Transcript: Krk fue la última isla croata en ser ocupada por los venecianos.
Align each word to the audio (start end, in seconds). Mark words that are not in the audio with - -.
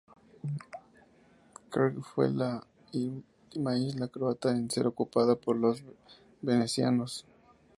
Krk 1.71 2.01
fue 2.01 2.31
la 2.31 2.65
última 2.91 3.77
isla 3.77 4.07
croata 4.07 4.49
en 4.49 4.67
ser 4.71 4.87
ocupada 4.87 5.35
por 5.35 5.57
los 5.57 5.83
venecianos. 6.41 7.27